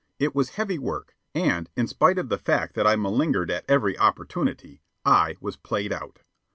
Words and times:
It 0.17 0.33
was 0.33 0.55
heavy 0.55 0.79
work, 0.79 1.15
and, 1.35 1.69
in 1.77 1.85
spite 1.85 2.17
of 2.17 2.29
the 2.29 2.39
fact 2.39 2.73
that 2.73 2.87
I 2.87 2.95
malingered 2.95 3.51
at 3.51 3.65
every 3.69 3.95
opportunity, 3.99 4.81
I 5.05 5.37
was 5.39 5.57
played 5.57 5.93
out. 5.93 6.21